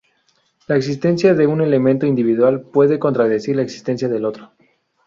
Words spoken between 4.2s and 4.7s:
otro.